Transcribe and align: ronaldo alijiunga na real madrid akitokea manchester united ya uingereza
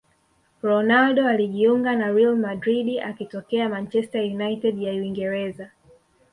ronaldo 0.63 1.27
alijiunga 1.27 1.95
na 1.95 2.11
real 2.11 2.35
madrid 2.35 2.99
akitokea 3.03 3.69
manchester 3.69 4.21
united 4.21 4.81
ya 4.81 4.91
uingereza 4.93 5.69